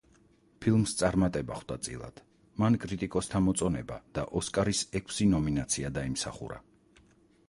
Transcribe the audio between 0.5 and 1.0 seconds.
ფილმს